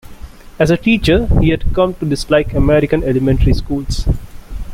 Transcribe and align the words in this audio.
As 0.57 0.71
a 0.71 0.77
teacher, 0.77 1.27
he 1.39 1.49
had 1.49 1.75
come 1.75 1.93
to 1.93 2.07
dislike 2.09 2.55
American 2.55 3.03
elementary 3.03 3.53
schools. 3.53 4.07